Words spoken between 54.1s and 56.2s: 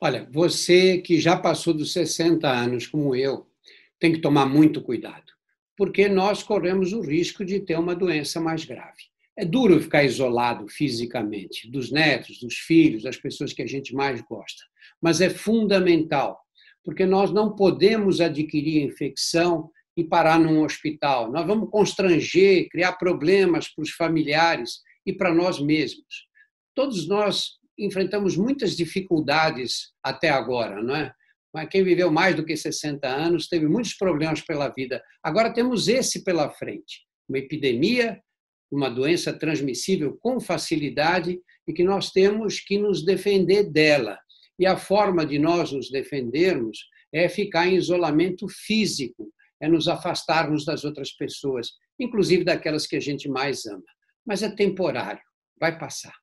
Mas é temporário, vai passar.